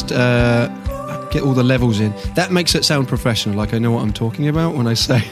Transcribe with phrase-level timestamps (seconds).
[0.00, 0.68] just uh,
[1.30, 2.14] get all the levels in.
[2.34, 3.56] That makes it sound professional.
[3.56, 5.16] Like I know what I'm talking about when I say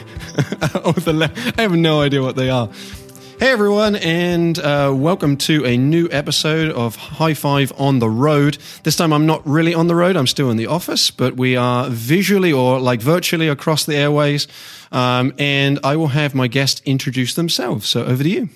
[0.83, 1.13] all the.
[1.13, 2.69] Le- I have no idea what they are.
[3.39, 8.57] Hey everyone, and uh, welcome to a new episode of High Five on the Road.
[8.83, 11.55] This time I'm not really on the road, I'm still in the office, but we
[11.55, 14.47] are visually or like virtually across the airways.
[14.91, 17.87] Um, and I will have my guest introduce themselves.
[17.87, 18.49] So over to you.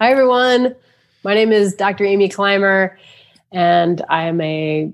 [0.00, 0.76] Hi everyone,
[1.24, 2.04] my name is Dr.
[2.04, 2.96] Amy Climer,
[3.52, 4.92] and I am a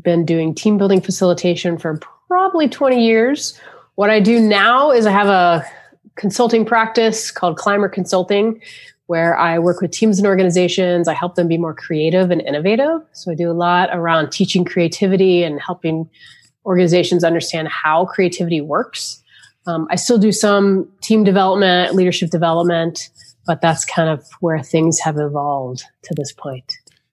[0.00, 3.58] been doing team building facilitation for probably 20 years.
[3.96, 5.64] What I do now is I have a
[6.16, 8.60] consulting practice called Climer Consulting,
[9.06, 11.08] where I work with teams and organizations.
[11.08, 13.02] I help them be more creative and innovative.
[13.12, 16.08] So I do a lot around teaching creativity and helping
[16.64, 19.22] organizations understand how creativity works.
[19.66, 23.10] Um, I still do some team development, leadership development,
[23.46, 26.72] but that's kind of where things have evolved to this point.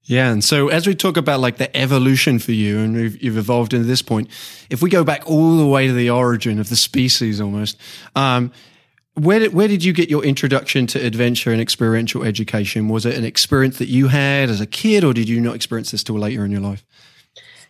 [0.09, 3.75] Yeah, and so as we talk about like the evolution for you, and you've evolved
[3.75, 4.27] into this point,
[4.71, 7.77] if we go back all the way to the origin of the species, almost,
[8.15, 8.51] um,
[9.13, 12.89] where did, where did you get your introduction to adventure and experiential education?
[12.89, 15.91] Was it an experience that you had as a kid, or did you not experience
[15.91, 16.83] this till later in your life?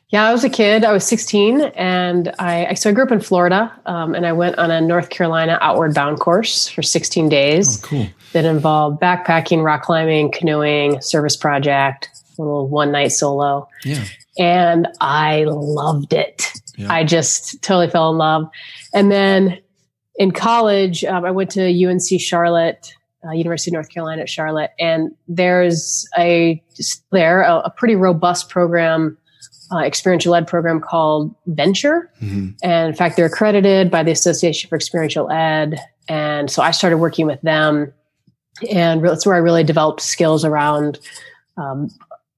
[0.08, 0.86] Yeah, I was a kid.
[0.86, 4.58] I was 16, and I so I grew up in Florida, um, and I went
[4.58, 7.84] on a North Carolina outward bound course for 16 days.
[7.84, 8.08] Oh, cool!
[8.32, 13.68] That involved backpacking, rock climbing, canoeing, service project, little one night solo.
[13.84, 14.04] Yeah,
[14.38, 16.52] and I loved it.
[16.78, 16.92] Yeah.
[16.92, 18.50] I just totally fell in love,
[18.94, 19.60] and then
[20.20, 22.94] in college, um, I went to UNC Charlotte,
[23.26, 26.62] uh, University of North Carolina at Charlotte, and there's a
[27.12, 29.18] there a, a pretty robust program,
[29.72, 32.50] uh, experiential ed program called Venture, mm-hmm.
[32.62, 35.80] and in fact, they're accredited by the Association for Experiential Ed,
[36.10, 37.94] and so I started working with them,
[38.70, 41.00] and that's where I really developed skills around.
[41.56, 41.90] Um,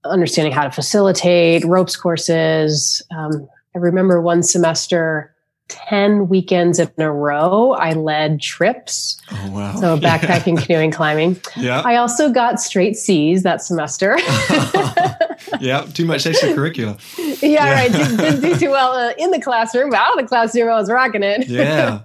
[0.05, 3.01] understanding how to facilitate ropes courses.
[3.15, 5.33] Um, I remember one semester
[5.71, 9.19] 10 weekends in a row, I led trips.
[9.31, 9.75] Oh, wow.
[9.75, 10.65] So backpacking, yeah.
[10.65, 11.39] canoeing, climbing.
[11.55, 11.81] Yeah.
[11.81, 14.17] I also got straight C's that semester.
[15.59, 15.85] yeah.
[15.93, 16.99] Too much extracurricular.
[17.41, 17.73] Yeah, yeah.
[17.73, 17.91] right.
[17.91, 20.73] Didn't, didn't, do too well uh, in the classroom, but out of the classroom, I
[20.73, 21.47] was rocking it.
[21.47, 22.01] yeah.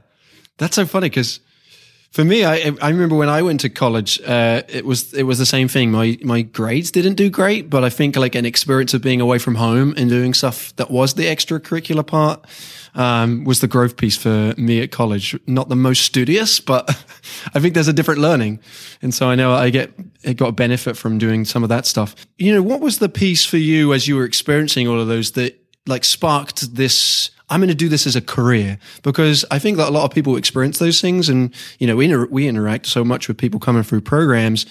[0.58, 1.40] That's so funny because
[2.16, 5.38] for me, I I remember when I went to college, uh, it was it was
[5.38, 5.91] the same thing.
[5.91, 9.38] My my grades didn't do great, but I think like an experience of being away
[9.38, 12.43] from home and doing stuff that was the extracurricular part
[12.94, 15.38] um, was the growth piece for me at college.
[15.47, 16.88] Not the most studious, but
[17.54, 18.60] I think there's a different learning,
[19.03, 19.93] and so I know I get
[20.25, 22.16] I got a benefit from doing some of that stuff.
[22.38, 25.33] You know, what was the piece for you as you were experiencing all of those
[25.33, 27.31] that like sparked this?
[27.48, 30.10] I'm going to do this as a career because I think that a lot of
[30.10, 33.60] people experience those things, and you know, we inter- we interact so much with people
[33.60, 34.66] coming through programs,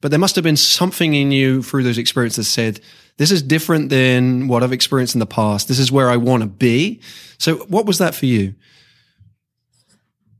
[0.00, 2.80] but there must have been something in you through those experiences that said
[3.16, 5.68] this is different than what I've experienced in the past.
[5.68, 7.00] This is where I want to be.
[7.38, 8.54] So, what was that for you?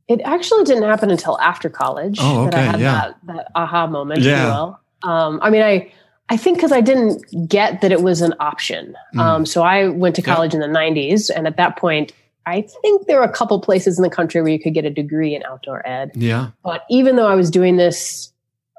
[0.08, 2.18] It actually didn't happen until after college.
[2.20, 2.92] Oh, okay, that I had yeah.
[2.92, 4.32] that, that aha moment, Yeah.
[4.32, 4.80] if you will.
[5.02, 5.92] Um, I mean, I
[6.30, 8.94] I think because I didn't get that it was an option.
[9.14, 9.20] Mm.
[9.20, 10.34] Um, so I went to Yeah.
[10.34, 12.12] college in the '90s, and at that point,
[12.46, 14.90] I think there were a couple places in the country where you could get a
[14.90, 16.12] degree in outdoor ed.
[16.14, 18.32] Yeah, But even though I was doing this,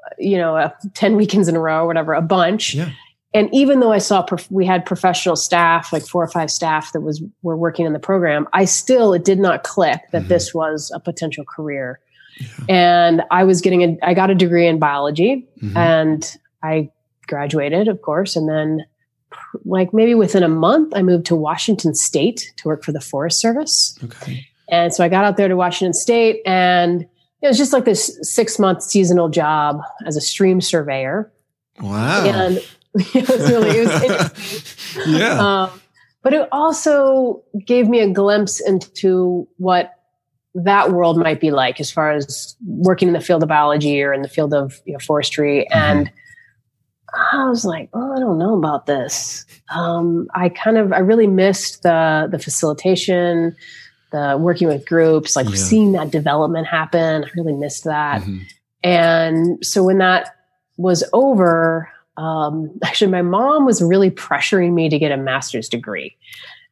[0.06, 2.74] uh, you know, uh, 10 weekends in a row or whatever, a bunch.
[2.74, 2.90] yeah,
[3.32, 6.92] And even though I saw prof- we had professional staff, like four or five staff
[6.92, 10.28] that was were working in the program, I still it did not click that Mhm.
[10.28, 12.00] this was a potential career.
[12.68, 15.76] And I was getting a I got a degree in biology Mhm.
[15.76, 16.90] and I
[17.30, 18.84] graduated, of course, and then
[19.64, 23.40] like maybe within a month I moved to Washington state to work for the Forest
[23.40, 23.96] Service.
[24.04, 27.06] okay, And so I got out there to Washington State and
[27.42, 31.32] it was just like this six month seasonal job as a stream surveyor.
[31.80, 32.58] wow, And
[32.94, 35.14] it was really, it was interesting.
[35.14, 35.80] yeah, Um,
[36.22, 39.94] but it also gave me a glimpse into what
[40.54, 44.12] that world might be like as far as working in the field of biology or
[44.12, 45.66] in the field of you know, forestry.
[45.68, 46.10] And
[47.14, 49.44] I was like, oh, I don't know about this.
[49.74, 53.56] Um, I kind of, I really missed the the facilitation,
[54.12, 55.54] the working with groups, like Yeah.
[55.56, 57.24] seeing that development happen.
[57.24, 58.22] I really missed that.
[58.22, 58.40] Mhm.
[58.82, 60.34] And so when that
[60.76, 66.16] was over, um, actually, my mom was really pressuring me to get a master's degree.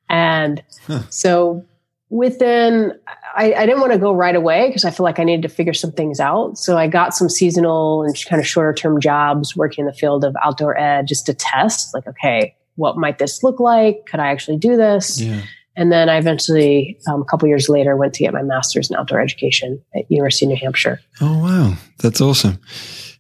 [0.09, 1.03] And Huh.
[1.11, 1.65] so
[2.11, 2.93] within,
[3.37, 5.49] I, I didn't want to go right away because I feel like I needed to
[5.49, 6.59] figure some things out.
[6.59, 10.25] So I got some seasonal and kind of shorter term jobs working in the field
[10.25, 14.07] of outdoor ed just to test, like, okay, what might this look like?
[14.07, 15.21] Could I actually do this?
[15.21, 15.43] yeah.
[15.77, 18.97] And then I eventually, um, a couple years later, went to get my master's in
[18.97, 21.01] outdoor education at University of New Hampshire.
[21.21, 22.59] Oh wow, that's awesome.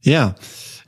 [0.02, 0.32] Yeah,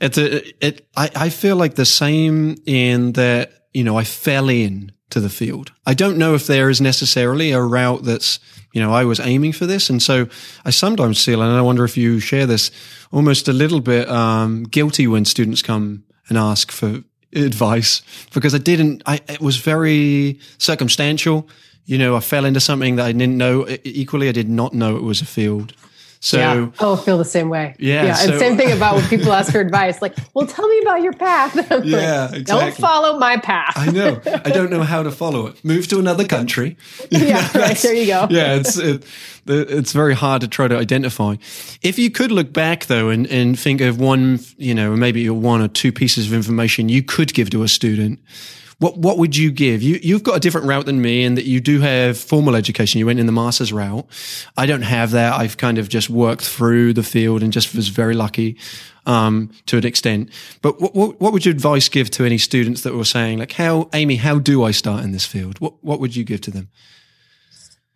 [0.01, 0.85] it's a it.
[0.97, 5.29] I I feel like the same in that you know, I fell in to the
[5.29, 5.71] field.
[5.85, 8.39] I don't know if there is necessarily a route that's,
[8.73, 9.89] you know, I was aiming for this.
[9.89, 10.27] And so
[10.65, 12.71] I sometimes feel, and I wonder if you share this,
[13.11, 17.03] almost a little bit um, guilty when students come and ask for
[17.33, 18.01] advice
[18.33, 21.47] because I didn't, I, it was very circumstantial.
[21.85, 23.67] You know, I fell into something that I didn't know.
[23.83, 25.73] Equally, I did not know it was a field.
[26.23, 26.69] So, yeah.
[26.79, 27.75] oh, I feel the same way.
[27.79, 28.05] Yeah.
[28.05, 28.13] Yeah.
[28.13, 31.01] so- and same thing about when people ask for advice, like, well, tell me about
[31.01, 31.55] your path.
[31.83, 32.43] Yeah, like, exactly.
[32.43, 33.73] Don't follow my path.
[33.75, 34.21] I know.
[34.25, 35.65] I don't know how to follow it.
[35.65, 36.77] Move to another country.
[37.09, 37.75] yeah, right.
[37.75, 38.27] There you go.
[38.29, 39.03] yeah, it's it,
[39.47, 41.37] it's very hard to try to identify.
[41.81, 45.61] If you could look back though and, and think of one, you know, maybe one
[45.61, 48.19] or two pieces of information you could give to a student,
[48.81, 49.83] what what would you give?
[49.83, 52.97] You you've got a different route than me in that you do have formal education.
[52.97, 54.07] You went in the master's route.
[54.57, 55.33] I don't have that.
[55.33, 58.57] I've kind of just worked through the field and just was very lucky
[59.05, 60.31] um, to an extent.
[60.63, 63.51] But what, what what would your advice give to any students that were saying like,
[63.51, 65.59] how Amy, how do I start in this field?
[65.59, 66.69] What what would you give to them?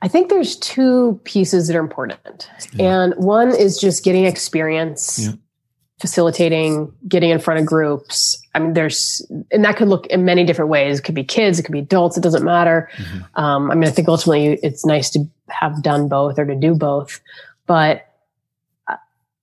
[0.03, 2.47] I think there's two pieces that are important.
[2.77, 5.31] And one is just getting experience, Yeah.
[5.99, 8.41] Facilitating, getting in front of groups.
[8.53, 10.99] I mean, there's, and that could look in many different ways.
[10.99, 12.89] It could be kids, it could be adults, it doesn't matter.
[13.35, 16.75] Um, I mean, I think ultimately it's nice to have done both or to do
[16.75, 17.21] both.
[17.65, 18.05] But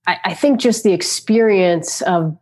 [0.06, 2.37] I, I think just the experience of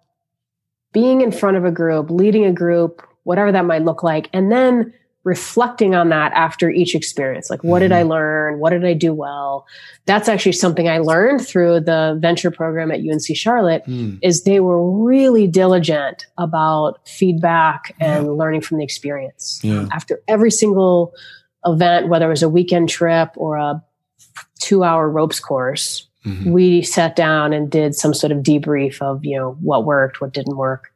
[0.92, 4.50] being in front of a group, leading a group, whatever that might look like, and
[4.50, 4.92] then
[5.24, 7.50] reflecting on that after each experience.
[7.50, 8.58] Like, what did I learn?
[8.58, 9.66] What did I do well?
[10.06, 14.14] That's actually something I learned through the venture program at UNC Charlotte Hmm.
[14.22, 19.60] is they were really diligent about feedback and learning from the experience.
[19.62, 19.86] Yeah.
[19.92, 21.12] After every single
[21.66, 23.82] event, whether it was a weekend trip or a
[24.58, 26.50] two hour ropes course, Mhm.
[26.52, 30.32] we sat down and did some sort of debrief of, you know, what worked, what
[30.32, 30.88] didn't work.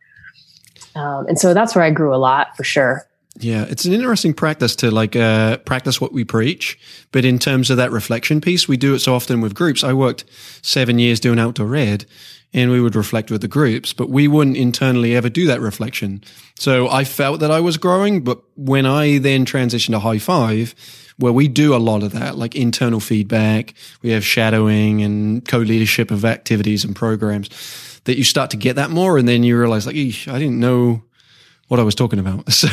[0.96, 3.06] Um, and so that's where I grew a lot for sure.
[3.40, 6.78] Yeah, it's an interesting practice to like uh, practice what we preach.
[7.10, 9.82] But in terms of that reflection piece, we do it so often with groups.
[9.82, 10.24] I worked
[10.62, 12.06] seven years doing outdoor ed,
[12.52, 16.22] and we would reflect with the groups, but we wouldn't internally ever do that reflection.
[16.56, 20.74] So I felt that I was growing, but when I then transitioned to high five,
[21.16, 26.12] where we do a lot of that, like internal feedback, we have shadowing and co-leadership
[26.12, 27.50] of activities and programs,
[28.04, 31.02] that you start to get that more, and then you realize like, I didn't know
[31.68, 32.44] what I was talking about.
[32.52, 32.68] So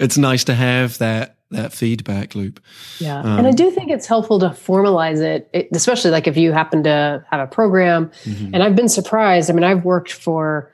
[0.00, 2.60] it's nice to have that that feedback loop.
[2.98, 3.20] Yeah.
[3.20, 6.52] Um, and I do think it's helpful to formalize it, it, especially like if you
[6.52, 8.10] happen to have a program.
[8.24, 8.50] Mhm.
[8.52, 9.50] And I've been surprised.
[9.50, 10.70] I mean, I've worked for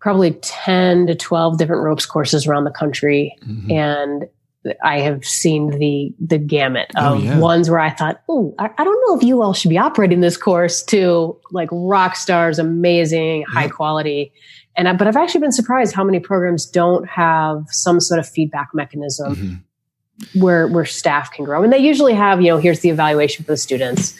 [0.00, 3.36] probably 10 to 12 different ropes courses around the country.
[3.46, 3.72] Mhm.
[3.72, 4.28] And
[4.82, 7.38] I have seen the the gamut Oh, of yeah.
[7.38, 10.20] ones where I thought, oh, I, I don't know if you all should be operating
[10.20, 14.32] this course to like rock stars, amazing, high quality.
[14.76, 18.28] And I, but I've actually been surprised how many programs don't have some sort of
[18.28, 20.40] feedback mechanism Mhm.
[20.40, 21.62] where where staff can grow.
[21.62, 24.14] And they usually have, you know, here's the evaluation for the students,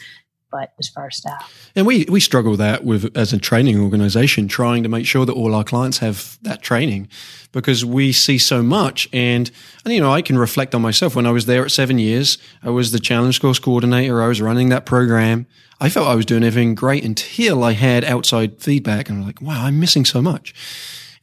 [0.55, 1.69] but as far as staff.
[1.75, 5.25] And we we struggle with that with as a training organization, trying to make sure
[5.25, 7.09] that all our clients have that training,
[7.51, 9.09] because we see so much.
[9.11, 9.51] And
[9.83, 12.37] and you know, I can reflect on myself when I was there at seven years.
[12.63, 14.23] I was the challenge course coordinator.
[14.23, 15.45] I was running that program.
[15.81, 19.41] I felt I was doing everything great until I had outside feedback, and I'm like,
[19.41, 20.53] wow, I'm missing so much.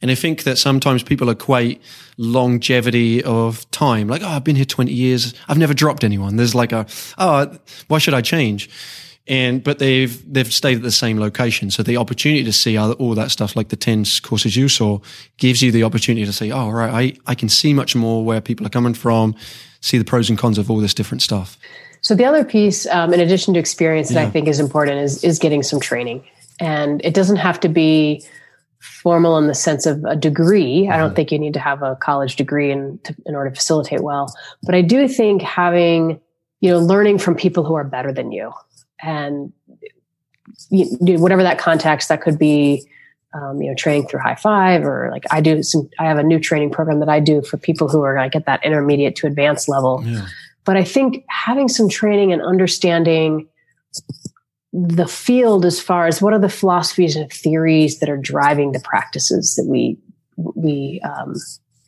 [0.03, 1.81] And I think that sometimes people equate
[2.17, 4.09] longevity of time.
[4.09, 5.33] Like, oh, I've been here 20 years.
[5.47, 6.35] I've never dropped anyone.
[6.35, 6.85] There's like a,
[7.17, 7.57] oh,
[7.87, 8.69] why should I change?
[9.25, 11.71] And, but they've, they've stayed at the same location.
[11.71, 14.99] So the opportunity to see all, that stuff, like the 10 courses you saw,
[15.37, 18.41] gives you the opportunity to say, oh, right, I, I can see much more where
[18.41, 19.33] people are coming from,
[19.79, 21.57] see the pros and cons of all this different stuff.
[22.03, 25.23] So the other piece, um, in addition to experience, that I think is important is
[25.23, 26.21] is getting some training,
[26.59, 28.21] and it doesn't have to be
[28.81, 30.89] formal in the sense of a degree.
[30.89, 33.55] I don't think you need to have a college degree in to, in order to
[33.55, 36.19] facilitate well, but I do think having
[36.59, 38.51] you know learning from people who are better than you,
[39.03, 39.51] and
[40.69, 42.87] you, you- whatever that context that could be.
[43.35, 45.89] Um, you know, training through high five, or like I do some.
[45.97, 48.45] I have a new training program that I do for people who are like at
[48.45, 50.27] that intermediate to advanced level Yeah.
[50.65, 53.47] but I think having some training and understanding
[54.71, 58.79] the field as far as what are the philosophies and theories that are driving the
[58.81, 59.97] practices that we
[60.37, 61.33] we um,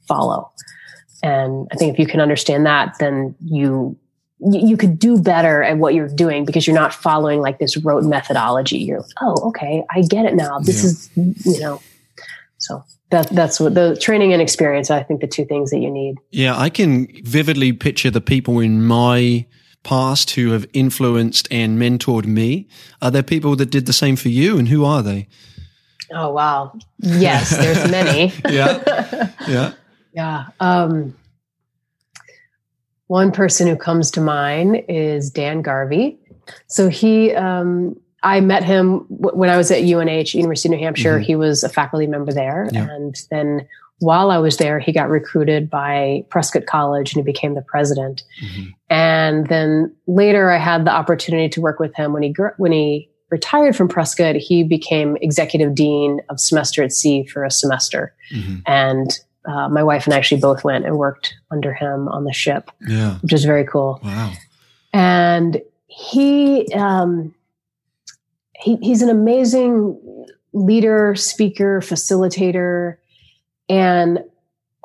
[0.07, 0.51] follow,
[1.21, 3.95] and I think if you can understand that, then you
[4.39, 7.77] you you could do better at what you're doing because you're not following like this
[7.77, 8.77] rote methodology.
[8.79, 10.59] You're like, oh okay, I get it now.
[10.59, 10.83] This
[11.15, 11.23] Yeah.
[11.23, 11.81] is you know,
[12.57, 14.89] so that that's what the training and experience.
[14.91, 16.15] I think the two things that you need.
[16.31, 19.45] Yeah, I can vividly picture the people in my
[19.83, 22.67] past who have influenced and mentored me.
[23.01, 25.27] Are there people that did the same for you, and who are they?
[26.11, 26.77] Oh wow.
[26.99, 28.33] Yes, there's many.
[28.49, 29.29] Yeah.
[29.47, 29.73] Yeah.
[30.13, 30.45] Yeah.
[30.59, 31.15] Um,
[33.07, 36.17] one person who comes to mind is Dan Garvey.
[36.67, 40.83] So he, um, I met him w- when I was at UNH, University of New
[40.83, 41.19] Hampshire.
[41.19, 41.23] Mhm.
[41.23, 42.67] He was a faculty member there.
[42.71, 42.87] Yeah.
[42.89, 43.67] And then
[43.99, 48.23] while I was there, he got recruited by Prescott College and he became the president.
[48.43, 48.73] Mhm.
[48.89, 52.71] And then later I had the opportunity to work with him when he, gr- when
[52.71, 58.13] he retired from Prescott, he became executive dean of semester at sea for a semester.
[58.35, 58.61] Mhm.
[58.65, 62.33] And uh, my wife and I actually both went and worked under him on the
[62.33, 63.15] ship, Yeah.
[63.19, 63.99] which is very cool.
[64.03, 64.31] Wow.
[64.93, 67.33] And he, um,
[68.57, 69.99] he he's an amazing
[70.53, 72.97] leader, speaker, facilitator.
[73.69, 74.19] And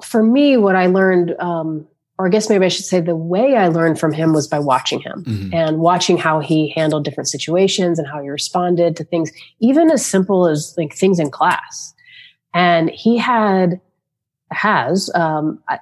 [0.02, 1.86] for me, what I learned, um,
[2.18, 4.58] or I guess maybe I should say the way I learned from him was by
[4.58, 5.54] watching him Mhm.
[5.54, 10.04] and watching how he handled different situations and how he responded to things, even as
[10.04, 11.94] simple as like things in class.
[12.52, 13.80] And he had,
[14.50, 15.78] has, um, I-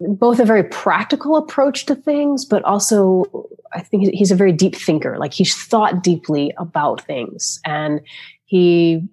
[0.00, 3.24] both a very practical approach to things, but also
[3.72, 5.18] I think he's a very deep thinker.
[5.18, 8.00] Like he's thought deeply about things and
[8.46, 9.06] he,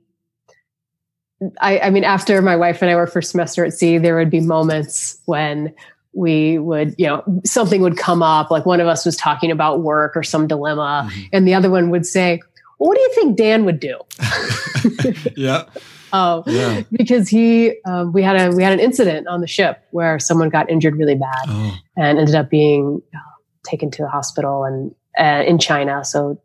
[1.62, 4.30] I, I mean, after my wife and I worked for semester at sea, there would
[4.32, 5.74] be moments when
[6.14, 9.82] we would, you know, something would come up, like one of us was talking about
[9.84, 11.30] work or some dilemma, Mhm.
[11.34, 12.42] and the other one would say,
[12.80, 14.00] well, "What do you think Dan would do?"
[15.36, 15.66] yeah.
[16.14, 16.82] Oh, Yeah.
[16.92, 20.50] because he, um, we had a we had an incident on the ship where someone
[20.50, 21.76] got injured really bad Oh.
[21.96, 23.20] and ended up being uh,
[23.66, 26.04] taken to a hospital and uh, in China.
[26.06, 26.42] So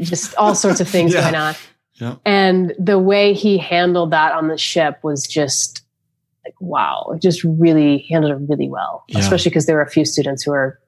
[0.00, 1.20] just all sorts of things Yeah.
[1.22, 1.54] going on.
[1.94, 2.16] Yeah.
[2.24, 5.82] And the way he handled that on the ship was just
[6.44, 9.20] like, wow, it just really handled it really well, Yeah.
[9.20, 10.78] especially because there were a few students who are,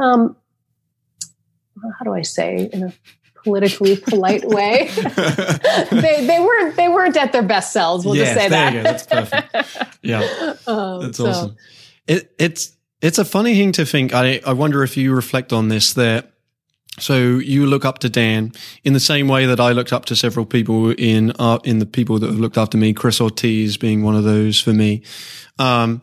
[0.00, 0.36] um,
[1.98, 2.92] how do I say in a
[3.46, 4.88] politically polite way?
[5.90, 8.04] they, they weren't, they weren't at their best selves.
[8.04, 8.82] We'll Yes, just say that.
[8.82, 9.92] That's perfect.
[10.02, 10.54] Yeah.
[10.66, 11.56] Um, That's so- awesome.
[12.06, 14.14] It, it's it's a funny thing to think.
[14.14, 15.94] I I wonder if you reflect on this.
[15.94, 16.32] That
[17.00, 18.52] so you look up to Dan
[18.84, 21.86] in the same way that I looked up to several people in uh, in the
[21.86, 22.92] people that have looked after me.
[22.92, 25.02] Chris Ortiz being one of those for me.
[25.58, 26.00] Um,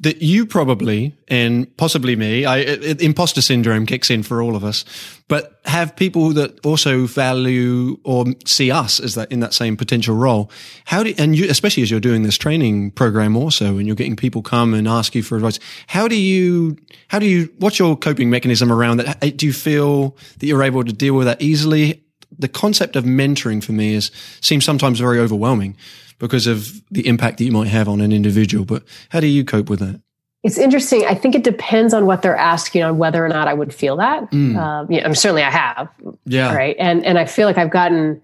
[0.00, 2.58] that you probably and possibly me, I
[2.98, 4.84] imposter syndrome kicks in for all of us,
[5.28, 10.16] but have people that also value or see us as that in that same potential
[10.16, 10.50] role.
[10.86, 14.16] How do and you, especially as you're doing this training program also, and you're getting
[14.16, 15.60] people come and ask you for advice.
[15.86, 16.76] How do you
[17.08, 19.36] how do you what's your coping mechanism around that?
[19.36, 22.02] Do you feel that you're able to deal with that easily?
[22.38, 24.10] The concept of mentoring for me is
[24.40, 25.76] seems sometimes very overwhelming
[26.18, 28.64] because of the impact that you might have on an individual.
[28.64, 30.00] But how do you cope with that?
[30.44, 31.04] It's interesting.
[31.06, 33.96] I think it depends on what they're asking on whether or not I would feel
[33.98, 34.28] that.
[34.32, 34.56] Mm.
[34.56, 35.88] Um, yeah, I'm certainly I have,
[36.24, 36.52] Yeah.
[36.54, 36.74] right?
[36.80, 38.20] And and I feel like I've gotten,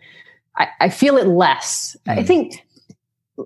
[0.56, 1.96] I, I feel it less.
[2.06, 2.26] I Mm.
[2.26, 2.64] think.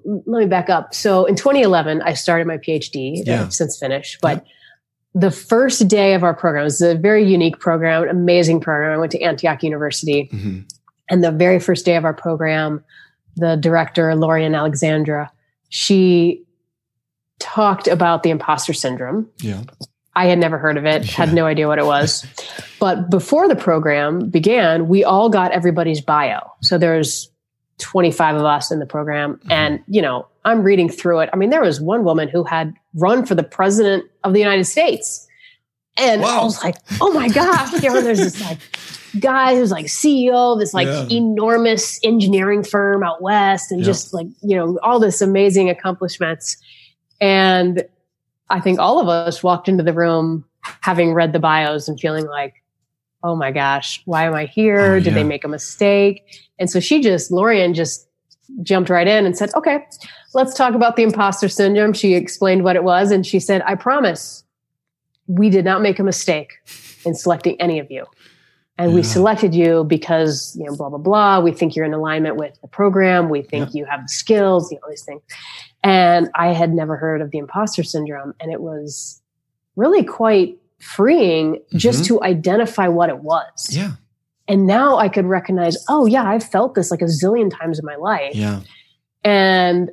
[0.04, 0.94] Let me back up.
[0.94, 3.22] So in 2011, I started my PhD.
[3.26, 3.42] Yeah.
[3.42, 4.42] I've since finished, but
[5.14, 8.92] the first day of our program is a very unique program, amazing program.
[8.92, 10.60] I went to Antioch University, hmm
[11.10, 12.82] and the very first day of our program,
[13.36, 15.28] the director, Laurien Alexandre,
[15.68, 16.42] she
[17.38, 19.28] talked about the imposter syndrome.
[19.40, 19.62] Yeah.
[20.14, 21.10] I had never heard of it, Yeah.
[21.26, 22.24] had no idea what it was.
[22.80, 26.40] but before the program began, we all got everybody's bio.
[26.62, 27.30] So there's
[27.82, 29.34] 25 of us in the program.
[29.34, 29.52] Mm-hmm.
[29.52, 31.30] And, you know, I'm reading through it.
[31.32, 34.64] I mean, there was one woman who had run for the president of the United
[34.64, 35.26] States.
[35.98, 37.82] And I was like, oh my gosh.
[37.82, 38.58] You know, there's this like
[39.20, 41.06] guy who's like CEO of this like Yeah.
[41.10, 43.86] enormous engineering firm out west and Yeah.
[43.86, 46.56] just like, you know, all this amazing accomplishments.
[47.20, 47.84] And
[48.48, 50.44] I think all of us walked into the room
[50.80, 52.54] having read the bios and feeling like,
[53.22, 54.94] oh my gosh, why am I oh, here?
[54.94, 56.24] Oh, Did they make a mistake?
[56.58, 58.08] And so she just, Laurien just
[58.62, 59.86] jumped right in and said, okay,
[60.34, 61.92] let's talk about the imposter syndrome.
[61.92, 63.10] She explained what it was.
[63.10, 64.44] And she said, I promise
[65.26, 66.54] we did not make a mistake
[67.04, 68.06] in selecting any of you.
[68.78, 71.40] And we selected you because, you know, blah, blah, blah.
[71.40, 73.28] We think you're in alignment with the program.
[73.28, 75.22] We think you have the skills, you know, all these things.
[75.84, 78.34] And I had never heard of the imposter syndrome.
[78.40, 79.20] And it was
[79.76, 83.68] really quite freeing just to identify what it was.
[83.70, 83.92] Yeah.
[84.48, 87.84] And now I could recognize, oh, yeah, I've felt this like a zillion times in
[87.84, 88.34] my life.
[88.34, 88.60] Yeah.
[89.22, 89.90] And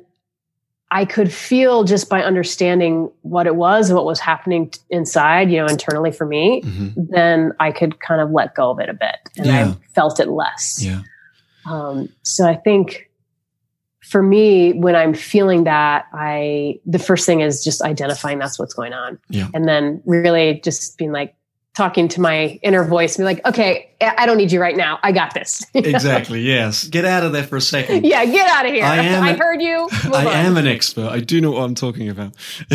[0.90, 5.48] I could feel just by understanding what it was and what was happening t- inside,
[5.50, 8.88] you know, internally for me, hmm then I could kind of let go of it
[8.88, 9.68] a bit and Yeah.
[9.68, 10.82] I felt it less.
[10.82, 11.02] Yeah.
[11.66, 13.09] Um, so I think
[14.00, 18.74] for me, when I'm feeling that, I the first thing is just identifying that's what's
[18.74, 19.48] going on, Yeah.
[19.54, 21.34] and then really just being like,
[21.76, 24.98] talking to my inner voice, be like, okay, I don't need you right now.
[25.02, 25.64] I got this.
[25.74, 26.40] exactly.
[26.42, 26.88] Yes.
[26.88, 28.04] Get out of there for a second.
[28.04, 28.24] Yeah.
[28.24, 28.84] Get out of here.
[28.84, 29.88] I, am I an, heard you.
[30.04, 30.46] Move I on.
[30.46, 31.08] am an expert.
[31.08, 32.34] I do know what I'm talking about.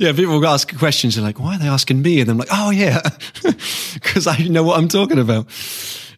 [0.00, 0.12] yeah.
[0.12, 1.16] People ask questions.
[1.16, 2.20] They're like, why are they asking me?
[2.20, 3.02] And I'm like, oh yeah,
[3.94, 5.46] because I know what I'm talking about.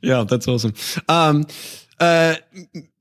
[0.01, 0.25] Yeah.
[0.25, 0.75] That's awesome.
[1.09, 1.45] Um,
[1.99, 2.37] uh,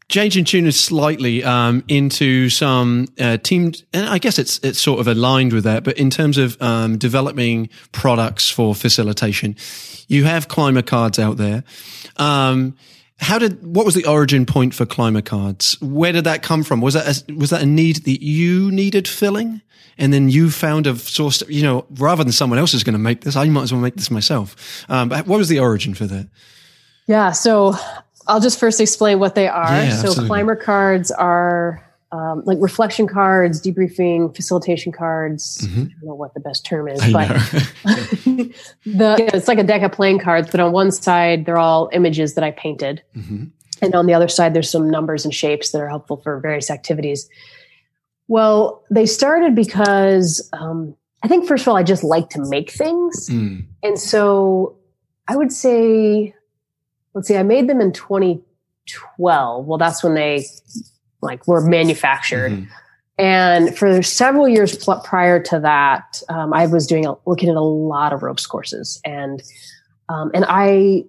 [0.09, 4.99] changing tune is slightly um, into some uh, team, and I guess it's it's sort
[4.99, 5.83] of aligned with that.
[5.83, 9.55] But in terms of um, developing products for facilitation,
[10.07, 11.63] you have Climer cards out there.
[12.17, 12.75] Um,
[13.19, 15.79] how did what was the origin point for Climer cards?
[15.81, 16.81] Where did that come from?
[16.81, 19.61] Was that a, was that a need that you needed filling?
[20.01, 22.99] and then you found a source, you know, rather than someone else is going to
[22.99, 24.85] make this, I might as well make this myself.
[24.87, 26.29] Um, but what was the origin for that?
[27.05, 27.31] Yeah.
[27.31, 27.75] So
[28.29, 29.67] I'll just first explain what they are.
[29.67, 30.27] Yeah, so absolutely.
[30.27, 35.59] Climer cards are um, like reflection cards, debriefing, facilitation cards.
[35.67, 35.79] Mm-hmm.
[35.79, 37.27] I don't know what the best term is, I but
[38.85, 40.49] the it's like a deck of playing cards.
[40.49, 43.45] But on one side, they're all images that I painted, mm-hmm.
[43.81, 46.71] and on the other side, there's some numbers and shapes that are helpful for various
[46.71, 47.29] activities.
[48.27, 52.71] Well, they started because um, I think first of all, I just like to make
[52.71, 53.65] things, mm.
[53.83, 54.77] and so
[55.27, 56.33] I would say
[57.13, 59.65] let's see, I made them in 2012.
[59.65, 60.45] Well, that's when they
[61.21, 62.51] like were manufactured.
[62.51, 62.71] Mm-hmm.
[63.17, 67.57] And for several years pl- prior to that, um, I was doing a, looking at
[67.57, 69.43] a lot of ropes courses, and
[70.07, 71.03] um, and I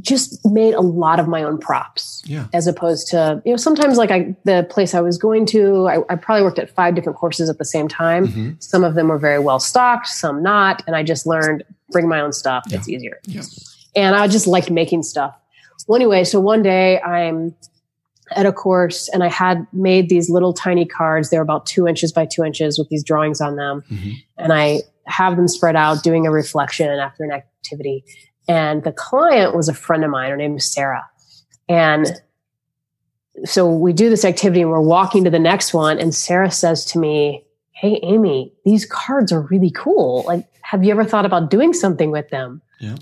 [0.00, 2.48] just made a lot of my own props, yeah.
[2.52, 5.98] as opposed to you know sometimes like I the place I was going to, I,
[6.08, 8.26] I probably worked at five different courses at the same time.
[8.26, 8.50] Mm-hmm.
[8.58, 11.62] Some of them were very well stocked, some not, and I just learned
[11.92, 12.64] bring my own stuff.
[12.66, 12.78] Yeah.
[12.78, 13.20] It's easier.
[13.26, 13.42] Yeah
[13.94, 15.36] and I just liked making stuff.
[15.88, 17.54] Well, anyway, so one day I'm
[18.32, 21.30] at a course and I had made these little tiny cards.
[21.30, 23.82] They're about two inches by two inches with these drawings on them.
[23.90, 24.10] Mm-hmm.
[24.38, 28.04] And I have them spread out doing a reflection after an activity.
[28.48, 30.30] And the client was a friend of mine.
[30.30, 31.08] Her name is Sarah.
[31.68, 32.06] And
[33.44, 35.98] so we do this activity and we're walking to the next one.
[35.98, 40.24] And Sarah says to me, Hey, Amy, these cards are really cool.
[40.26, 42.60] Like, have you ever thought about doing something with them?
[42.78, 42.96] Yeah.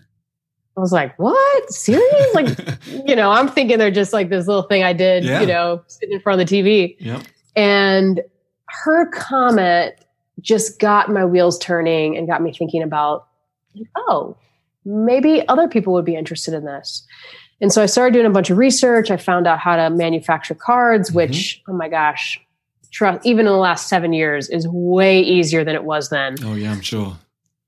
[0.78, 1.72] I was like, what?
[1.72, 2.34] Serious?
[2.34, 2.56] like,
[3.06, 5.40] you know, I'm thinking they're just like this little thing I did, yeah.
[5.40, 6.96] you know, sitting in front of the TV.
[7.00, 7.22] Yep.
[7.56, 8.22] And
[8.68, 9.94] her comment
[10.40, 13.26] just got my wheels turning and got me thinking about,
[13.96, 14.36] oh,
[14.84, 17.04] maybe other people would be interested in this.
[17.60, 19.10] And so I started doing a bunch of research.
[19.10, 21.16] I found out how to manufacture cards, mm-hmm.
[21.16, 22.40] which, oh my gosh,
[22.92, 26.36] trust, even in the last seven years is way easier than it was then.
[26.44, 27.18] Oh, yeah, I'm sure.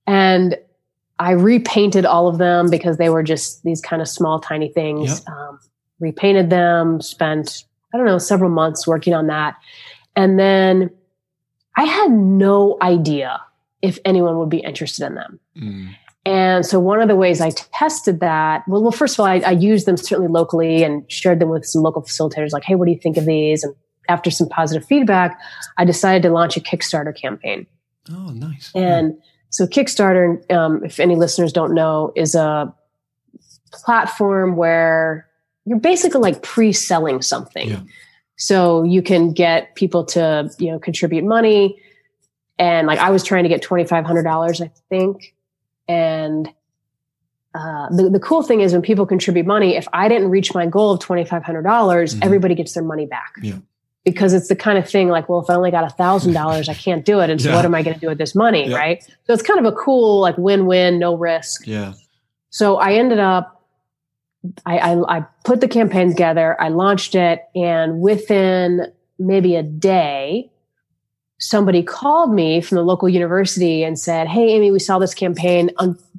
[0.07, 0.57] And
[1.21, 5.21] I repainted all of them because they were just these kind of small, tiny things.
[5.21, 5.29] Yep.
[5.29, 5.61] Um,
[6.01, 9.57] repainted them, spent, I don't know, several months working on that.
[10.17, 10.91] And then
[11.77, 13.39] I had no idea
[13.83, 15.41] if anyone would be interested in them.
[15.59, 15.95] Mm.
[16.25, 19.41] And so one of the ways I tested that, well, well first of all, I,
[19.41, 22.87] I, used them certainly locally and shared them with some local facilitators, like, hey, what
[22.87, 23.63] do you think of these?
[23.63, 23.75] And
[24.09, 25.39] after some positive feedback,
[25.77, 27.67] I decided to launch a Kickstarter campaign.
[28.11, 28.71] Oh, nice.
[28.75, 32.73] And yeah so Kickstarter, um, if any listeners don't know, is a
[33.73, 35.29] platform where
[35.67, 37.69] you're basically like pre-selling something.
[37.69, 37.81] Yeah.
[38.37, 41.81] So you can get people to, you know, contribute money.
[42.59, 45.35] And like I was trying to get $2,500, I think.
[45.89, 46.49] And
[47.53, 50.67] uh, the, the cool thing is when people contribute money, if I didn't reach my
[50.67, 52.23] goal of $2,500, dollars mm-hmm.
[52.23, 53.35] everybody gets their money back.
[53.43, 53.59] Yeah
[54.11, 56.69] because it's the kind of thing like, well, if I only got a thousand dollars,
[56.69, 57.31] I can't do it.
[57.31, 57.57] And so yeah.
[57.57, 58.69] what am I going to do with this money?
[58.69, 58.77] Yeah.
[58.77, 59.05] Right.
[59.27, 61.67] So it's kind of a cool, like win-win, no risk.
[61.67, 61.95] Yeah.
[62.51, 63.65] So I ended up,
[64.67, 70.51] I, I, I put the campaign together, I launched it and within maybe a day,
[71.39, 75.71] somebody called me from the local university and said, Hey, Amy, we saw this campaign,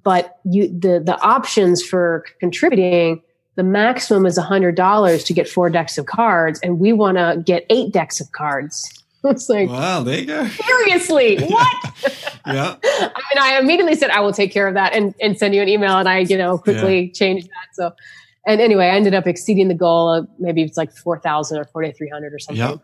[0.04, 3.22] but you, the, the options for contributing
[3.56, 7.66] the maximum is $100 to get four decks of cards, and we want to get
[7.70, 8.90] eight decks of cards.
[9.24, 10.48] It's like, wow, there you go.
[10.48, 11.94] Seriously, what?
[12.48, 12.76] yeah.
[12.84, 15.62] I mean, I immediately said, I will take care of that and, and send you
[15.62, 15.96] an email.
[16.00, 17.12] And I, you know, quickly yeah.
[17.14, 17.68] changed that.
[17.74, 17.92] So,
[18.48, 22.34] and anyway, I ended up exceeding the goal of maybe it's like 4,000 or 4,300
[22.34, 22.58] or something.
[22.58, 22.78] Yeah.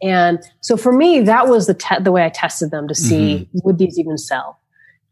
[0.00, 3.34] And so for me, that was the, te- the way I tested them to see
[3.34, 3.58] mm-hmm.
[3.64, 4.60] would these even sell?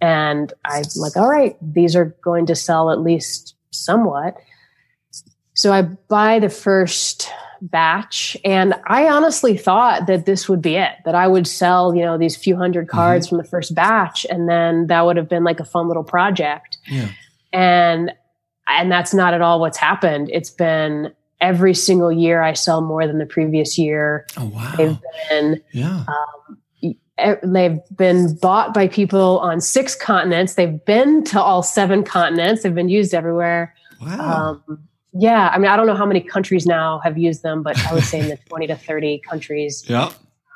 [0.00, 4.36] And I'm like, all right, these are going to sell at least somewhat.
[5.56, 7.30] So I buy the first
[7.62, 12.02] batch and I honestly thought that this would be it, that I would sell, you
[12.02, 13.36] know, these few hundred cards mm-hmm.
[13.36, 16.76] from the first batch and then that would have been like a fun little project.
[16.86, 17.08] Yeah.
[17.52, 18.12] And
[18.68, 20.28] and that's not at all what's happened.
[20.30, 24.26] It's been every single year I sell more than the previous year.
[24.36, 24.74] Oh wow.
[24.76, 24.98] They've
[25.30, 26.04] been yeah.
[26.06, 30.54] Um, they've been bought by people on six continents.
[30.54, 32.62] They've been to all seven continents.
[32.62, 33.74] They've been used everywhere.
[34.02, 34.62] Wow.
[34.68, 34.86] Um,
[35.18, 37.94] yeah, I mean, I don't know how many countries now have used them, but I
[37.94, 39.84] would say in the 20 to 30 countries.
[39.88, 40.04] yeah.
[40.04, 40.14] Um,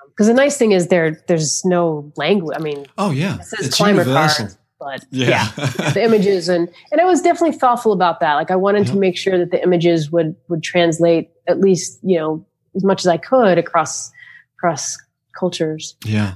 [0.09, 2.55] because the nice thing is there, there's no language.
[2.59, 3.37] I mean, Oh, yeah.
[3.39, 4.47] it says It's Climer universal.
[4.47, 5.29] cards, but Yeah.
[5.59, 8.35] yeah, the images and and I was definitely thoughtful about that.
[8.35, 8.93] Like I wanted Yeah.
[8.95, 12.45] to make sure that the images would would translate at least you know
[12.77, 14.11] as much as I could across
[14.59, 14.97] across
[15.39, 15.97] cultures.
[16.05, 16.35] Yeah.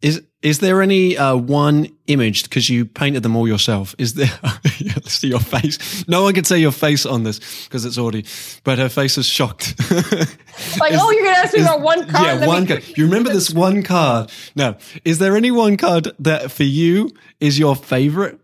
[0.00, 3.94] Is is there any uh, one image because you painted them all yourself?
[3.98, 4.30] Is there?
[4.42, 6.06] let's see your face.
[6.08, 8.24] No one can see your face on this because it's already.
[8.64, 9.74] but her face is shocked.
[10.80, 12.24] Like, Is- oh, you're gonna ask me is- about one card?
[12.26, 12.84] Yeah, Let me- one card.
[12.96, 14.30] You remember this one card?
[14.56, 14.74] No.
[15.04, 18.40] Is there any one card that for you is your favorite?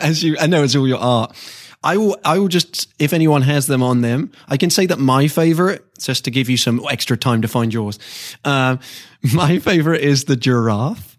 [0.00, 1.34] As you, I know it's all your art.
[1.82, 5.00] I will, I will just, if anyone has them on them, I can say that
[5.00, 7.98] my favorite, just to give you some extra time to find yours.
[8.44, 8.78] Um,
[9.34, 11.11] my favorite is the giraffe.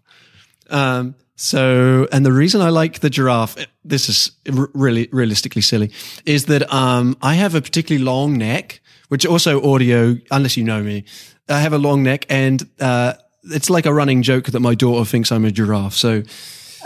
[0.74, 4.30] Um, so, and the reason I like the giraffe, this is
[4.74, 5.90] really realistically silly,
[6.24, 10.82] is that um, I have a particularly long neck, which also audio, unless you know
[10.82, 11.04] me,
[11.48, 15.04] I have a long neck, and uh, it's like a running joke that my daughter
[15.04, 15.94] thinks I'm a giraffe.
[15.94, 16.22] So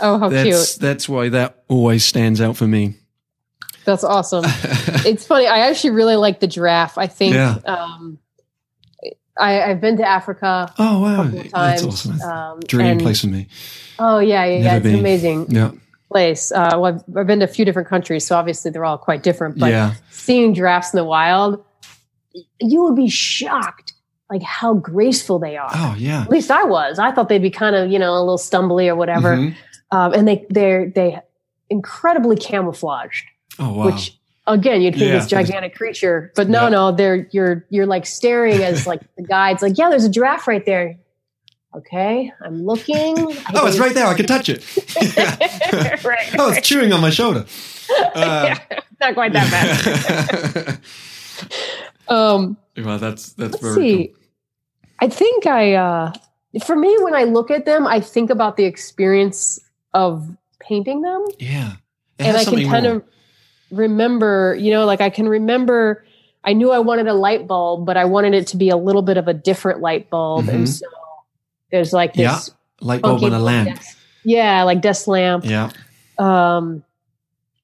[0.01, 0.81] Oh, how that's cute!
[0.81, 2.95] that's why that always stands out for me.
[3.85, 4.43] That's awesome.
[5.05, 5.47] it's funny.
[5.47, 6.97] I actually really like the giraffe.
[6.97, 7.57] I think Yeah.
[7.65, 8.19] um,
[9.39, 12.21] I, I've been to Africa Oh a wow, couple of that's awesome.
[12.21, 13.47] Um, Dream and- place for me.
[13.97, 14.75] Oh yeah, yeah, yeah.
[14.77, 14.99] It's been.
[14.99, 15.71] amazing Yeah,
[16.11, 16.51] place.
[16.51, 19.23] Uh, well, I've, I've been to a few different countries, so obviously they're all quite
[19.23, 19.59] different.
[19.59, 21.63] But yeah, seeing giraffes in the wild,
[22.61, 23.93] you would be shocked,
[24.29, 25.69] like how graceful they are.
[25.73, 26.21] oh yeah.
[26.23, 26.99] At least I was.
[26.99, 29.35] I thought they'd be kind of, you know, a little stumbly or whatever.
[29.35, 29.55] Mhm.
[29.91, 31.19] Um, and they they're they
[31.69, 33.25] incredibly camouflaged,
[33.59, 33.85] Oh wow.
[33.87, 35.17] which again you'd think Yeah.
[35.19, 36.69] this gigantic creature, but no, Yeah.
[36.69, 40.47] no, they're you're you're like staring as like the guide's like, yeah, there's a giraffe
[40.47, 40.97] right there.
[41.75, 43.15] Okay, I'm looking.
[43.53, 44.07] oh, it's right there.
[44.07, 44.63] I can touch it.
[46.03, 46.29] right.
[46.39, 47.45] Oh, it's chewing on my shoulder.
[48.15, 50.79] Uh, Yeah, not quite that bad.
[52.07, 54.07] Um, well, that's that's very see.
[54.07, 54.15] cool.
[55.01, 56.11] I think I, uh,
[56.65, 59.59] for me, when I look at them, I think about the experience
[59.93, 60.27] of
[60.59, 61.73] painting them, Yeah,
[62.17, 62.95] and I can kind more.
[62.95, 63.03] of
[63.71, 64.55] remember.
[64.59, 66.03] You know, like I can remember.
[66.43, 69.01] I knew I wanted a light bulb, but I wanted it to be a little
[69.01, 70.53] bit of a different light bulb, Mhm.
[70.53, 70.85] and so
[71.71, 72.35] there's like Yeah.
[72.35, 72.51] this
[72.81, 73.75] light bulb on a lamp.
[73.75, 75.43] desk- yeah, like desk lamp.
[75.45, 75.69] Yeah,
[76.17, 76.83] Um,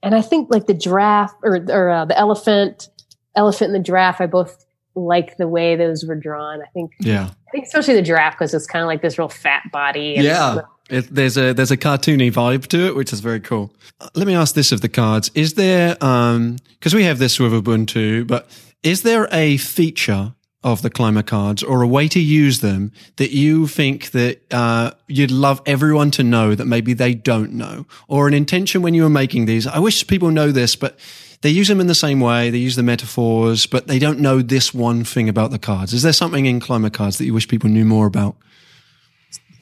[0.03, 2.89] and I think like the giraffe or or uh, the elephant,
[3.35, 4.19] elephant and the giraffe.
[4.21, 6.61] I both like the way those were drawn.
[6.61, 9.29] I think yeah, I think especially the giraffe because it's kind of like this real
[9.29, 10.15] fat body.
[10.15, 10.59] and- yeah.
[10.89, 13.73] It, there's a there's a cartoony vibe to it, which is very cool.
[13.99, 17.39] Uh, Let me ask this of the cards: Is there um because we have this
[17.39, 18.47] with Ubuntu, but
[18.83, 20.33] is there a feature
[20.65, 24.89] of the Climer cards or a way to use them that you think that uh,
[25.07, 29.03] you'd love everyone to know that maybe they don't know, or an intention when you
[29.03, 29.67] were making these?
[29.67, 30.99] I wish people know this, but
[31.41, 32.49] they use them in the same way.
[32.49, 35.93] They use the metaphors, but they don't know this one thing about the cards.
[35.93, 38.35] Is there something in Climer cards that you wish people knew more about?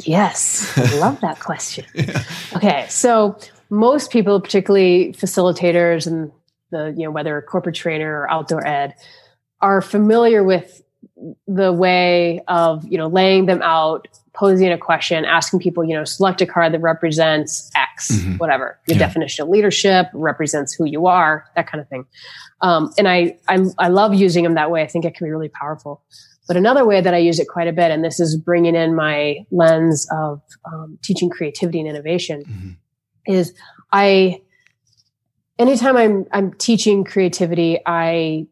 [0.06, 1.86] Yes, I love that question.
[2.56, 3.38] Okay, so
[3.70, 6.32] most people, particularly facilitators and
[6.72, 8.96] the you know whether corporate trainer or outdoor ed,
[9.62, 10.82] are familiar with
[11.48, 16.04] the way of you know laying them out, posing a question, asking people you know
[16.04, 18.40] select a card that represents X, Mhm.
[18.40, 19.06] whatever your Yeah.
[19.08, 22.06] definition of leadership represents who you are, that kind of thing.
[22.62, 24.82] Um, and I, I I love using them that way.
[24.84, 26.02] I think it can be really powerful.
[26.48, 28.96] But another way that I use it quite a bit, and this is bringing in
[28.96, 32.76] my lens of um, teaching creativity and innovation, Mhm.
[33.28, 33.54] is
[33.92, 34.42] I,
[35.58, 38.48] anytime I'm, I'm teaching creativity, I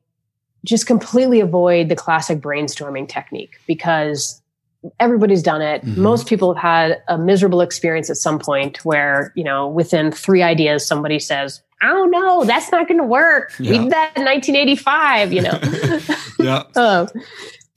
[0.64, 4.42] just completely avoid the classic brainstorming technique because
[5.00, 5.84] everybody's done it.
[5.84, 5.98] Mhm.
[5.98, 10.42] Most people have had a miserable experience at some point where, you know, within three
[10.44, 13.54] ideas, somebody says, oh don't that's not going to work.
[13.60, 15.60] We did that in 1985, you know.
[16.40, 16.64] Yeah.
[16.76, 17.08] Um,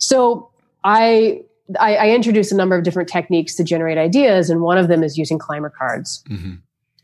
[0.04, 0.50] so
[0.84, 1.42] I,
[1.80, 5.02] I I introduced a number of different techniques to generate ideas, and one of them
[5.02, 6.22] is using Climer cards.
[6.28, 6.54] hmm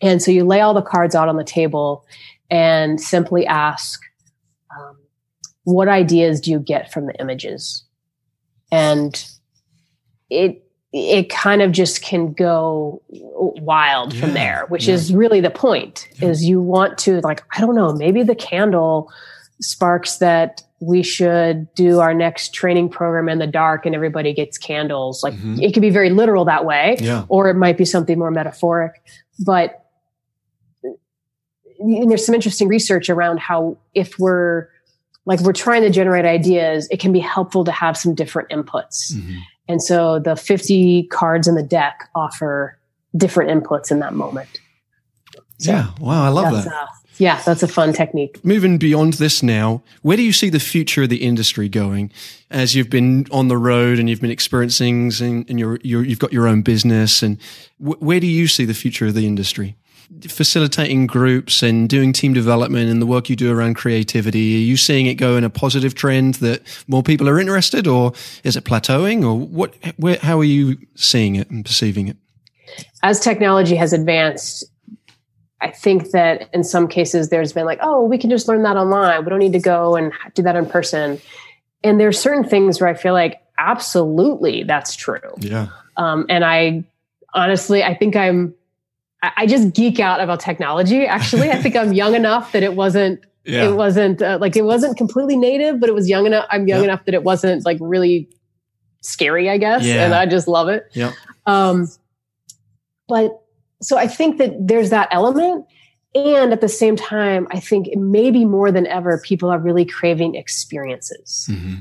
[0.02, 2.04] And so you lay all the cards out on the table
[2.50, 4.02] and simply ask,
[4.78, 4.96] um,
[5.64, 7.84] what ideas do you get from the images?
[8.70, 9.24] And
[10.28, 14.94] it it kind of just can go wild from there, which yeah.
[14.94, 16.08] is really the point.
[16.16, 16.28] Yeah.
[16.28, 19.10] Is you want to like I don't know, maybe the candle
[19.60, 24.56] sparks that we should do our next training program in the dark and everybody gets
[24.56, 25.22] candles.
[25.22, 25.62] Like Mhm.
[25.62, 27.24] it could be very literal that way Yeah.
[27.28, 29.02] or it might be something more metaphoric.
[29.44, 29.84] But
[31.78, 34.68] and there's some interesting research around how if we're
[35.26, 39.12] like we're trying to generate ideas, it can be helpful to have some different inputs.
[39.12, 39.36] Mhm.
[39.68, 42.78] And so the 50 cards in the deck offer
[43.16, 44.48] different inputs in that moment.
[45.58, 45.86] So yeah.
[46.00, 46.24] Wow.
[46.24, 46.66] I love that.
[46.72, 46.86] Uh,
[47.20, 48.42] yeah, that's a fun technique.
[48.42, 52.10] Moving beyond this now, where do you see the future of the industry going
[52.50, 56.18] as you've been on the road and you've been experiencing and, and you're, you have
[56.18, 57.38] got your own business and
[57.78, 59.76] w- where do you see the future of the industry?
[60.26, 64.78] Facilitating groups and doing team development and the work you do around creativity, are you
[64.78, 68.12] seeing it go in a positive trend that more people are interested or
[68.44, 72.16] is it plateauing or what, where, how are you seeing it and perceiving it?
[73.02, 74.64] As technology has advanced,
[75.62, 78.76] I think that in some cases there's been like, oh, we can just learn that
[78.76, 79.24] online.
[79.24, 81.20] We don't need to go and do that in person.
[81.84, 85.34] And there's certain things where I feel like absolutely that's true.
[85.38, 85.68] Yeah.
[85.96, 86.84] Um, and I
[87.34, 88.54] honestly, I think I'm,
[89.22, 91.04] I just geek out about technology.
[91.04, 93.68] Actually, I think I'm young enough that it wasn't, yeah.
[93.68, 96.46] it wasn't uh, like it wasn't completely native, but it was young enough.
[96.50, 96.84] I'm young yeah.
[96.84, 98.30] enough that it wasn't like really
[99.02, 99.84] scary, I guess.
[99.84, 100.06] Yeah.
[100.06, 100.88] And I just love it.
[100.94, 101.12] Yeah.
[101.44, 101.88] Um,
[103.08, 103.39] but
[103.82, 105.66] so I think that there's that element.
[106.14, 110.34] And at the same time, I think maybe more than ever, people are really craving
[110.34, 111.46] experiences.
[111.50, 111.74] Mm-hmm.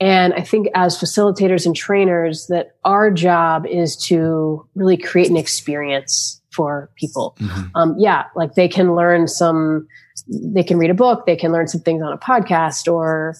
[0.00, 5.36] And I think as facilitators and trainers, that our job is to really create an
[5.36, 7.36] experience for people.
[7.40, 7.62] Mm-hmm.
[7.74, 9.86] Um, yeah, like they can learn some,
[10.28, 13.36] they can read a book, they can learn some things on a podcast or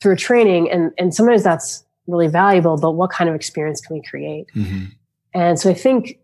[0.00, 0.70] through a training.
[0.70, 4.46] And, and sometimes that's really valuable, but what kind of experience can we create?
[4.54, 4.86] Mm-hmm.
[5.34, 6.18] And so I think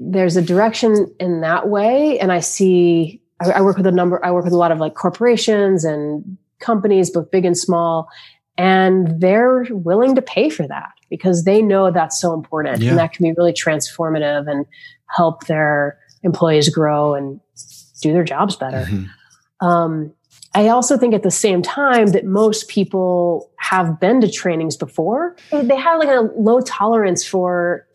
[0.00, 2.18] there's a direction in that way.
[2.18, 4.78] And I see, I, I, work with a number, I work with a lot of
[4.78, 8.08] like corporations and companies, both big and small,
[8.56, 12.90] and they're willing to pay for that because they know that's so important yeah.
[12.90, 14.66] and that can be really transformative and
[15.06, 17.40] help their employees grow and
[18.02, 18.84] do their jobs better.
[18.84, 19.66] Mm-hmm.
[19.66, 20.12] Um,
[20.54, 25.36] I also think at the same time that most people have been to trainings before.
[25.52, 27.86] They have like a low tolerance for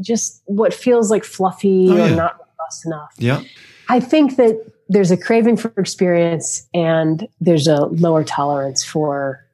[0.00, 3.14] just what feels like fluffy oh, or not robust enough.
[3.18, 3.42] Yeah.
[3.88, 9.44] I think that there's a craving for experience and there's a lower tolerance for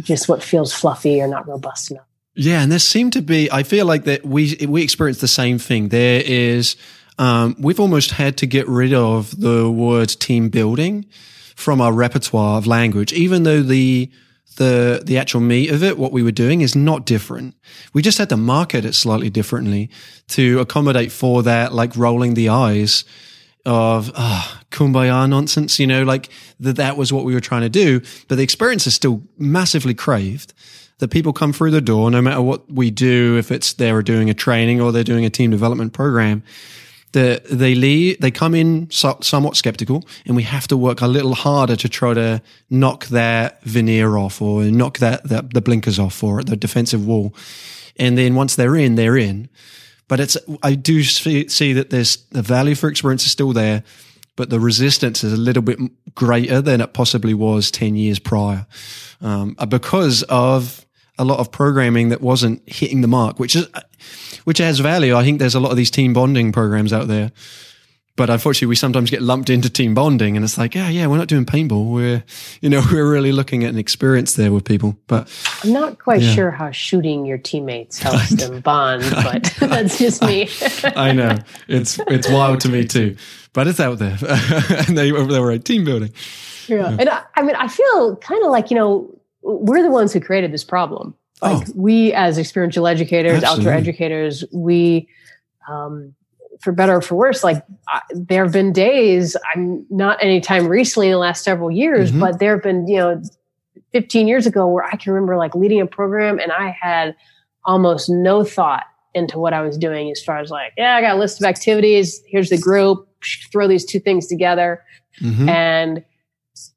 [0.00, 2.06] just what feels fluffy or not robust enough.
[2.36, 3.50] Yeah, and there seemed to be.
[3.50, 5.88] I feel like that we we experience the same thing.
[5.88, 6.76] There is,
[7.16, 11.06] um, we've almost had to get rid of the word team building
[11.54, 14.10] from our repertoire of language, even though the
[14.56, 17.54] the the actual meat of it, what we were doing is not different.
[17.92, 19.90] We just had to market it slightly differently
[20.28, 23.04] to accommodate for that, like rolling the eyes
[23.66, 26.28] of ah, kumbaya nonsense, you know, like
[26.60, 28.00] that that was what we were trying to do.
[28.28, 30.52] But the experience is still massively craved.
[30.98, 34.30] That people come through the door, no matter what we do, if it's they're doing
[34.30, 36.44] a training or they're doing a team development program,
[37.14, 41.06] the, they leave, they come in so, somewhat skeptical and we have to work a
[41.06, 45.98] little harder to try to knock their veneer off or knock that, that the blinkers
[45.98, 47.34] off or the defensive wall.
[47.96, 49.48] And then once they're in, they're in.
[50.08, 53.84] But it's, I do see, see that there's the value for experience is still there,
[54.36, 55.78] but the resistance is a little bit
[56.14, 58.66] greater than it possibly was 10 years prior.
[59.20, 60.83] Um, because of
[61.18, 63.68] a lot of programming that wasn't hitting the mark, which is,
[64.44, 65.14] which has value.
[65.14, 67.32] I think there's a lot of these team bonding programs out there.
[68.16, 71.16] But unfortunately, we sometimes get lumped into team bonding, and it's like, yeah, yeah, we're
[71.16, 71.90] not doing paintball.
[71.90, 72.22] We're,
[72.60, 74.96] you know, we're really looking at an experience there with people.
[75.08, 75.28] But
[75.64, 76.32] I'm not quite yeah.
[76.32, 80.48] sure how shooting your teammates helps them bond, but that's just me.
[80.84, 83.16] I know it's it's wild to me too,
[83.52, 84.16] but it's out there,
[84.86, 86.12] and they they were at team building.
[86.68, 86.96] Yeah, yeah.
[87.00, 90.20] and I, I mean, I feel kind of like you know, we're the ones who
[90.20, 91.14] created this problem.
[91.42, 91.72] Like oh.
[91.74, 93.66] we, as experiential educators, Absolutely.
[93.66, 95.08] outdoor educators, we,
[95.68, 96.14] um,
[96.60, 99.36] for better or for worse, like uh, there have been days.
[99.54, 102.20] I'm not anytime recently in the last several years, mm-hmm.
[102.20, 103.22] but there have been you know,
[103.92, 107.14] 15 years ago where I can remember like leading a program and I had
[107.64, 111.16] almost no thought into what I was doing as far as like, yeah, I got
[111.16, 112.22] a list of activities.
[112.26, 113.08] Here's the group.
[113.52, 114.82] Throw these two things together,
[115.20, 115.48] mm-hmm.
[115.48, 116.04] and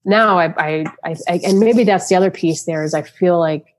[0.05, 3.39] now I, I, I, I, and maybe that's the other piece there is I feel
[3.39, 3.75] like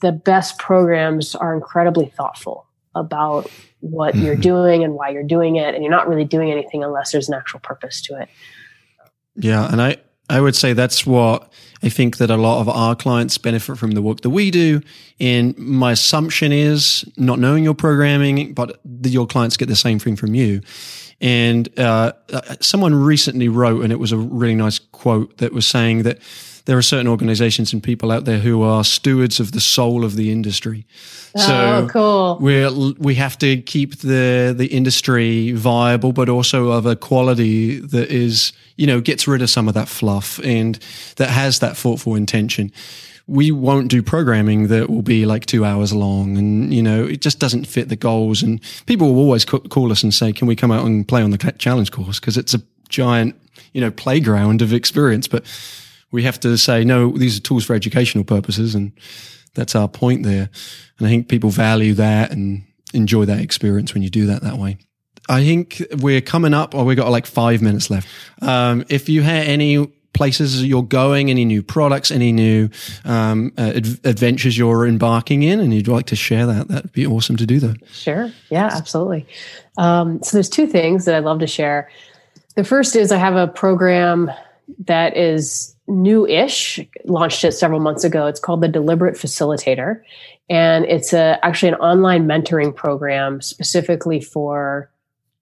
[0.00, 4.24] the best programs are incredibly thoughtful about what mm-hmm.
[4.24, 7.28] you're doing and why you're doing it and you're not really doing anything unless there's
[7.28, 8.28] an actual purpose to it
[9.36, 9.96] yeah and i
[10.28, 13.92] i would say that's what i think that a lot of our clients benefit from
[13.92, 14.80] the work that we do
[15.20, 20.16] and my assumption is not knowing your programming but your clients get the same thing
[20.16, 20.60] from you
[21.20, 25.66] and uh, uh someone recently wrote and it was a really nice quote that was
[25.66, 26.18] saying that
[26.68, 30.16] there are certain organizations and people out there who are stewards of the soul of
[30.16, 30.84] the industry.
[31.34, 32.38] Oh, so cool.
[32.42, 38.10] we we have to keep the the industry viable, but also of a quality that
[38.10, 40.78] is you know gets rid of some of that fluff and
[41.16, 42.70] that has that thoughtful intention.
[43.28, 46.38] We won't do programming that will be like two hours long.
[46.38, 48.42] And, you know, it just doesn't fit the goals.
[48.42, 51.30] And people will always call us and say, can we come out and play on
[51.30, 52.18] the challenge course?
[52.18, 53.36] Cause it's a giant,
[53.74, 55.28] you know, playground of experience.
[55.28, 55.44] But
[56.10, 58.74] we have to say, no, these are tools for educational purposes.
[58.74, 58.92] And
[59.54, 60.48] that's our point there.
[60.98, 62.64] And I think people value that and
[62.94, 64.78] enjoy that experience when you do that that way.
[65.28, 68.08] I think we're coming up, or we've got like five minutes left.
[68.40, 69.86] Um, if you had any
[70.18, 72.68] places you're going, any new products, any new
[73.04, 77.06] um, uh, ad- adventures you're embarking in, and you'd like to share that, that'd be
[77.06, 77.76] awesome to do that.
[77.92, 78.32] Sure.
[78.50, 79.26] Yeah, absolutely.
[79.78, 81.88] Um, so there's two things that I'd love to share.
[82.56, 84.28] The first is I have a program
[84.86, 90.02] that is new-ish launched it several months ago it's called the deliberate facilitator
[90.50, 94.90] and it's a, actually an online mentoring program specifically for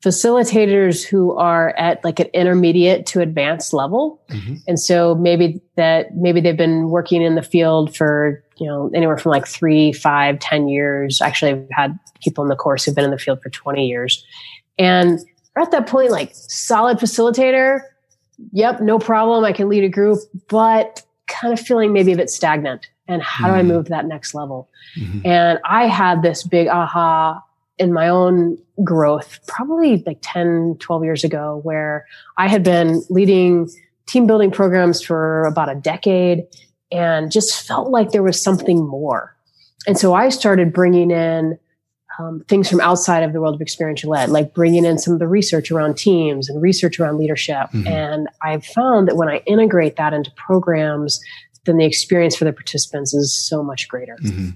[0.07, 4.55] facilitators who are at like an intermediate to advanced level mm-hmm.
[4.69, 9.19] and so maybe that maybe they've been working in the field for you know anywhere
[9.19, 13.05] from like three five ten years actually i've had people in the course who've been
[13.05, 14.25] in the field for 20 years
[14.79, 15.19] and
[15.57, 17.81] at that point like solid facilitator
[18.53, 19.45] yep, no problem.
[19.45, 22.89] I can lead a group, but kind of feeling maybe a bit stagnant.
[23.09, 23.53] And how mm-hmm.
[23.53, 23.69] do I mm-hmm.
[23.69, 24.69] move to that next level?
[24.99, 25.27] Mm-hmm.
[25.27, 27.43] And I had this big aha
[27.79, 33.71] in my own growth, probably like 10, 12 years ago, where I had been leading
[34.07, 36.45] team building programs for about a decade
[36.91, 39.37] and just felt like there was something more.
[39.87, 41.59] And so I started bringing in
[42.19, 45.19] um, things from outside of the world of experiential ed, like bringing in some of
[45.19, 47.69] the research around teams and research around leadership.
[47.73, 47.87] Mm-hmm.
[47.87, 51.21] And I've found that when I integrate that into programs,
[51.67, 54.17] then the experience for the participants is so much greater.
[54.23, 54.51] Mm-hmm.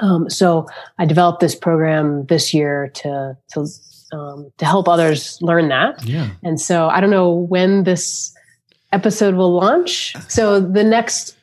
[0.00, 0.66] Um, so
[0.98, 3.66] I developed this program this year to to
[4.12, 6.04] um, to help others learn that.
[6.04, 6.30] Yeah.
[6.42, 8.34] And so I don't know when this
[8.92, 10.14] episode will launch.
[10.28, 11.36] So the next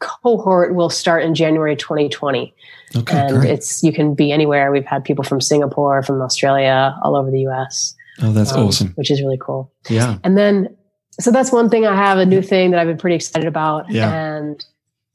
[0.00, 2.54] cohort will start in January 2020.
[2.96, 3.50] Okay, and great.
[3.50, 4.70] it's you can be anywhere.
[4.70, 7.94] We've had people from Singapore, from Australia, all over the US.
[8.22, 8.92] Oh, that's um, awesome.
[8.94, 9.72] Which is really cool.
[9.88, 10.18] Yeah.
[10.24, 10.76] And then
[11.20, 13.90] so that's one thing I have a new thing that I've been pretty excited about.
[13.90, 14.12] Yeah.
[14.12, 14.64] And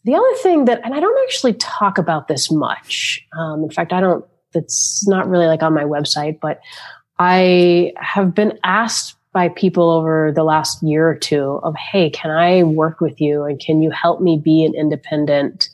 [0.04, 3.26] the other thing that, and I don't actually talk about this much.
[3.38, 6.60] Um, in fact, I don't, it's not really like on my website, but
[7.20, 12.32] I have been asked by people over the last year or two of, Hey, can
[12.32, 13.44] I work with you?
[13.44, 15.70] And can you help me be an independent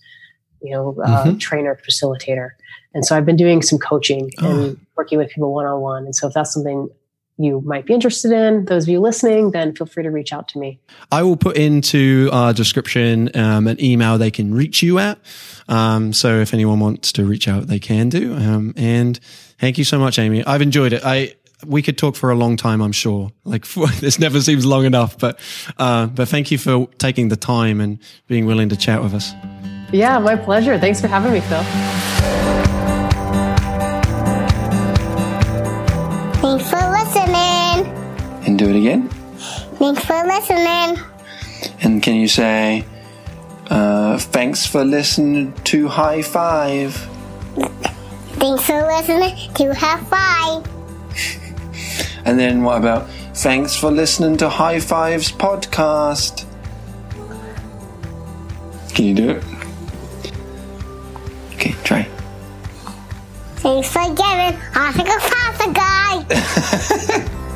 [0.61, 1.37] you know, uh, mm-hmm.
[1.37, 2.49] trainer, facilitator.
[2.93, 4.65] And so I've been doing some coaching oh.
[4.65, 6.05] and working with people one on one.
[6.05, 6.89] And so if that's something
[7.37, 10.47] you might be interested in, those of you listening, then feel free to reach out
[10.49, 10.79] to me.
[11.11, 15.19] I will put into our description um, an email they can reach you at.
[15.67, 18.33] Um, so if anyone wants to reach out, they can do.
[18.35, 19.19] Um, and
[19.59, 20.43] thank you so much, Amy.
[20.45, 21.03] I've enjoyed it.
[21.05, 23.31] I we could talk for a long time, I'm sure.
[23.43, 25.39] Like for, this never seems long enough, but
[25.77, 29.33] uh, but thank you for taking the time and being willing to chat with us.
[29.91, 30.77] Yeah, my pleasure.
[30.77, 31.63] Thanks for having me, Phil.
[38.47, 39.09] And do it again.
[39.77, 40.97] Thanks for listening.
[41.81, 42.85] And can you say,
[43.69, 46.95] uh, thanks for listening to High Five?
[48.39, 50.65] Thanks for listening to High Five.
[52.25, 56.45] and then what about, thanks for listening to High Five's podcast?
[58.95, 59.43] Can you do it?
[61.55, 62.03] Okay, try.
[63.57, 64.57] Thanks for giving.
[64.73, 67.33] I think a guy.